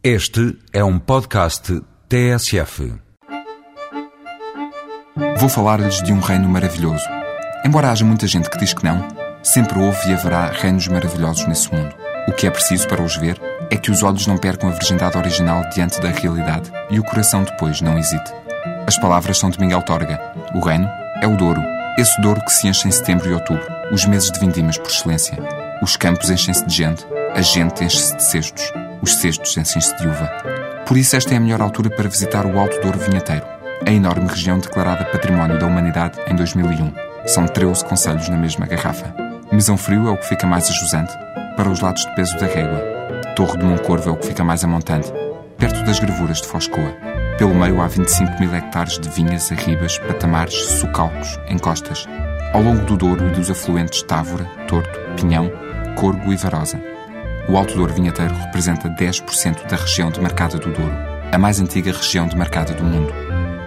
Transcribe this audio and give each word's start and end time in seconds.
Este 0.00 0.56
é 0.72 0.84
um 0.84 0.96
podcast 0.96 1.82
TSF. 2.08 2.94
Vou 5.40 5.48
falar-lhes 5.48 6.00
de 6.04 6.12
um 6.12 6.20
reino 6.20 6.48
maravilhoso. 6.48 7.04
Embora 7.64 7.90
haja 7.90 8.04
muita 8.04 8.24
gente 8.28 8.48
que 8.48 8.58
diz 8.58 8.72
que 8.72 8.84
não, 8.84 9.08
sempre 9.42 9.80
houve 9.80 10.08
e 10.08 10.14
haverá 10.14 10.52
reinos 10.52 10.86
maravilhosos 10.86 11.44
nesse 11.48 11.74
mundo. 11.74 11.92
O 12.28 12.32
que 12.32 12.46
é 12.46 12.50
preciso 12.50 12.86
para 12.86 13.02
os 13.02 13.16
ver 13.16 13.40
é 13.72 13.76
que 13.76 13.90
os 13.90 14.04
olhos 14.04 14.24
não 14.28 14.38
percam 14.38 14.70
a 14.70 14.72
virgindade 14.72 15.18
original 15.18 15.68
diante 15.70 16.00
da 16.00 16.10
realidade 16.10 16.70
e 16.88 17.00
o 17.00 17.04
coração 17.04 17.42
depois 17.42 17.80
não 17.80 17.98
hesite. 17.98 18.32
As 18.86 18.96
palavras 19.00 19.36
são 19.36 19.50
de 19.50 19.58
Miguel 19.58 19.82
Torga. 19.82 20.20
O 20.54 20.60
reino 20.60 20.88
é 21.20 21.26
o 21.26 21.36
Douro, 21.36 21.60
esse 21.98 22.20
Douro 22.20 22.40
que 22.44 22.52
se 22.52 22.68
enche 22.68 22.86
em 22.86 22.92
setembro 22.92 23.28
e 23.28 23.34
outubro, 23.34 23.66
os 23.90 24.06
meses 24.06 24.30
de 24.30 24.38
vindimas 24.38 24.78
por 24.78 24.86
excelência. 24.86 25.36
Os 25.82 25.96
campos 25.96 26.30
enchem-se 26.30 26.64
de 26.64 26.76
gente, 26.76 27.04
a 27.34 27.42
gente 27.42 27.82
enche-se 27.82 28.16
de 28.16 28.22
cestos, 28.22 28.72
os 29.02 29.16
cestos 29.16 29.56
enchem-se 29.56 29.96
de 29.96 30.06
uva. 30.06 30.30
Por 30.86 30.96
isso, 30.96 31.16
esta 31.16 31.34
é 31.34 31.36
a 31.36 31.40
melhor 31.40 31.60
altura 31.60 31.90
para 31.90 32.08
visitar 32.08 32.46
o 32.46 32.58
Alto 32.58 32.80
Douro 32.80 32.98
Vinheteiro, 32.98 33.46
a 33.86 33.90
enorme 33.90 34.28
região 34.28 34.58
declarada 34.58 35.04
Património 35.06 35.58
da 35.58 35.66
Humanidade 35.66 36.18
em 36.26 36.34
2001. 36.34 36.92
São 37.26 37.46
13 37.46 37.84
conselhos 37.84 38.28
na 38.28 38.36
mesma 38.36 38.66
garrafa. 38.66 39.14
Mesão 39.52 39.76
Frio 39.76 40.08
é 40.08 40.10
o 40.10 40.16
que 40.16 40.28
fica 40.28 40.46
mais 40.46 40.68
ajusante, 40.70 41.12
para 41.56 41.68
os 41.68 41.80
lados 41.80 42.04
de 42.04 42.14
peso 42.14 42.36
da 42.38 42.46
régua. 42.46 42.80
Torre 43.34 43.58
de 43.58 43.64
Moncorvo 43.64 44.10
é 44.10 44.12
o 44.12 44.16
que 44.16 44.28
fica 44.28 44.44
mais 44.44 44.64
amontante, 44.64 45.12
perto 45.58 45.82
das 45.84 45.98
gravuras 45.98 46.40
de 46.40 46.48
Foscoa. 46.48 46.94
Pelo 47.38 47.54
meio 47.54 47.80
há 47.80 47.86
25 47.86 48.40
mil 48.40 48.54
hectares 48.54 48.98
de 48.98 49.08
vinhas, 49.10 49.52
arribas, 49.52 49.98
patamares, 49.98 50.54
socalcos, 50.54 51.38
encostas. 51.48 52.06
Ao 52.52 52.62
longo 52.62 52.84
do 52.84 52.96
Douro 52.96 53.28
e 53.28 53.30
dos 53.30 53.50
afluentes 53.50 54.02
Távora, 54.02 54.44
Torto, 54.66 54.98
Pinhão, 55.16 55.50
Corgo 55.96 56.32
e 56.32 56.36
Varosa. 56.36 56.80
O 57.48 57.56
Alto 57.56 57.74
Douro 57.74 57.94
Vinheteiro 57.94 58.34
representa 58.34 58.90
10% 58.90 59.66
da 59.66 59.76
região 59.76 60.10
demarcada 60.10 60.58
do 60.58 60.70
Douro, 60.70 60.92
a 61.32 61.38
mais 61.38 61.58
antiga 61.58 61.92
região 61.92 62.28
demarcada 62.28 62.74
do 62.74 62.84
mundo. 62.84 63.10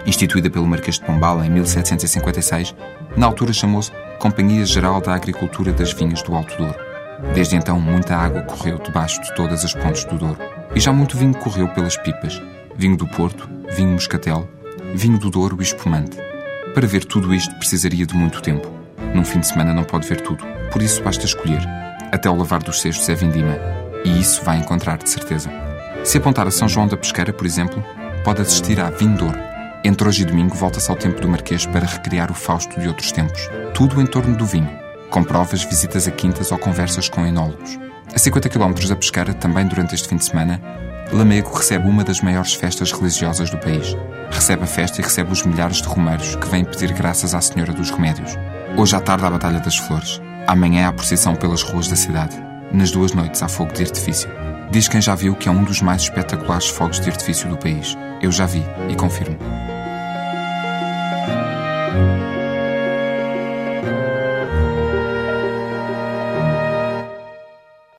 Instituída 0.06 0.48
pelo 0.48 0.68
Marquês 0.68 1.00
de 1.00 1.04
Pombal 1.04 1.44
em 1.44 1.50
1756, 1.50 2.76
na 3.16 3.26
altura 3.26 3.52
chamou-se 3.52 3.90
Companhia 4.20 4.64
Geral 4.64 5.00
da 5.00 5.12
Agricultura 5.12 5.72
das 5.72 5.92
Vinhas 5.92 6.22
do 6.22 6.32
Alto 6.32 6.56
Douro. 6.56 6.78
Desde 7.34 7.56
então, 7.56 7.80
muita 7.80 8.16
água 8.16 8.42
correu 8.42 8.78
debaixo 8.78 9.20
de 9.20 9.34
todas 9.34 9.64
as 9.64 9.74
pontes 9.74 10.04
do 10.04 10.16
Douro. 10.16 10.38
E 10.76 10.78
já 10.78 10.92
muito 10.92 11.16
vinho 11.16 11.34
correu 11.34 11.66
pelas 11.68 11.96
pipas. 11.96 12.40
Vinho 12.76 12.96
do 12.96 13.08
Porto, 13.08 13.50
vinho 13.74 13.90
moscatel, 13.90 14.48
vinho 14.94 15.18
do 15.18 15.28
Douro 15.28 15.56
e 15.58 15.62
espumante. 15.64 16.16
Para 16.72 16.86
ver 16.86 17.04
tudo 17.04 17.34
isto 17.34 17.52
precisaria 17.56 18.06
de 18.06 18.14
muito 18.14 18.40
tempo. 18.40 18.70
Num 19.12 19.24
fim 19.24 19.40
de 19.40 19.48
semana 19.48 19.74
não 19.74 19.82
pode 19.82 20.08
ver 20.08 20.20
tudo, 20.20 20.44
por 20.70 20.80
isso 20.80 21.02
basta 21.02 21.26
escolher. 21.26 21.60
Até 22.12 22.28
o 22.28 22.36
lavar 22.36 22.62
dos 22.62 22.80
cestos 22.80 23.08
é 23.08 23.14
vindima. 23.14 23.81
E 24.04 24.20
isso 24.20 24.42
vai 24.44 24.58
encontrar 24.58 24.98
de 24.98 25.08
certeza. 25.08 25.50
Se 26.04 26.18
apontar 26.18 26.46
a 26.46 26.50
São 26.50 26.68
João 26.68 26.88
da 26.88 26.96
Pesqueira, 26.96 27.32
por 27.32 27.46
exemplo, 27.46 27.84
pode 28.24 28.42
assistir 28.42 28.80
à 28.80 28.90
Vindouro. 28.90 29.38
Entre 29.84 30.06
hoje 30.06 30.22
e 30.22 30.24
domingo 30.24 30.54
volta-se 30.54 30.90
ao 30.90 30.96
tempo 30.96 31.20
do 31.20 31.28
Marquês 31.28 31.66
para 31.66 31.86
recriar 31.86 32.30
o 32.30 32.34
Fausto 32.34 32.80
de 32.80 32.88
outros 32.88 33.12
tempos. 33.12 33.48
Tudo 33.74 34.00
em 34.00 34.06
torno 34.06 34.36
do 34.36 34.46
vinho, 34.46 34.70
com 35.10 35.22
provas, 35.22 35.62
visitas 35.62 36.06
a 36.06 36.10
quintas 36.10 36.52
ou 36.52 36.58
conversas 36.58 37.08
com 37.08 37.26
enólogos. 37.26 37.78
A 38.14 38.18
50 38.18 38.48
km 38.48 38.74
da 38.88 38.96
Pesqueira, 38.96 39.34
também 39.34 39.66
durante 39.66 39.94
este 39.94 40.08
fim 40.08 40.16
de 40.16 40.24
semana, 40.24 40.60
Lamego 41.12 41.54
recebe 41.54 41.88
uma 41.88 42.02
das 42.02 42.20
maiores 42.20 42.54
festas 42.54 42.92
religiosas 42.92 43.50
do 43.50 43.58
país. 43.58 43.96
Recebe 44.30 44.64
a 44.64 44.66
festa 44.66 45.00
e 45.00 45.04
recebe 45.04 45.32
os 45.32 45.44
milhares 45.44 45.82
de 45.82 45.88
romeiros 45.88 46.36
que 46.36 46.48
vêm 46.48 46.64
pedir 46.64 46.92
graças 46.92 47.34
à 47.34 47.40
Senhora 47.40 47.72
dos 47.72 47.90
Remédios. 47.90 48.36
Hoje 48.76 48.96
à 48.96 49.00
tarde 49.00 49.24
há 49.24 49.28
a 49.28 49.32
Batalha 49.32 49.60
das 49.60 49.76
Flores. 49.76 50.20
Amanhã 50.46 50.86
há 50.86 50.88
a 50.88 50.92
procissão 50.92 51.36
pelas 51.36 51.62
ruas 51.62 51.88
da 51.88 51.96
cidade. 51.96 52.51
Nas 52.72 52.90
duas 52.90 53.12
noites 53.12 53.42
há 53.42 53.48
fogo 53.48 53.72
de 53.72 53.82
artifício. 53.82 54.30
Diz 54.70 54.88
quem 54.88 55.00
já 55.00 55.14
viu 55.14 55.34
que 55.34 55.46
é 55.46 55.52
um 55.52 55.62
dos 55.62 55.82
mais 55.82 56.02
espetaculares 56.02 56.68
fogos 56.68 56.98
de 56.98 57.10
artifício 57.10 57.46
do 57.48 57.58
país. 57.58 57.96
Eu 58.22 58.32
já 58.32 58.46
vi 58.46 58.64
e 58.88 58.96
confirmo. 58.96 59.36